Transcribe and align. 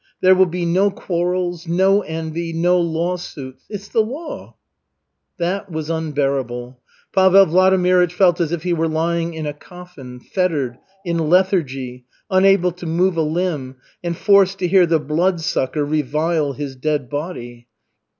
There 0.19 0.33
will 0.33 0.47
be 0.47 0.65
no 0.65 0.89
quarrels, 0.89 1.67
no 1.67 2.01
envy, 2.01 2.53
no 2.53 2.79
lawsuits. 2.79 3.65
It's 3.69 3.87
the 3.87 4.01
law." 4.01 4.55
That 5.37 5.71
was 5.71 5.91
unbearable. 5.91 6.79
Pavel 7.13 7.45
Vladimirych 7.45 8.11
felt 8.11 8.41
as 8.41 8.51
if 8.51 8.63
he 8.63 8.73
were 8.73 8.87
lying 8.87 9.35
in 9.35 9.45
a 9.45 9.53
coffin, 9.53 10.19
fettered, 10.19 10.79
in 11.05 11.29
lethargy, 11.29 12.05
unable 12.31 12.71
to 12.71 12.87
move 12.87 13.15
a 13.15 13.21
limb, 13.21 13.75
and 14.03 14.17
forced 14.17 14.57
to 14.57 14.67
hear 14.67 14.87
the 14.87 14.97
Bloodsucker 14.99 15.85
revile 15.85 16.53
his 16.53 16.75
dead 16.75 17.07
body. 17.07 17.67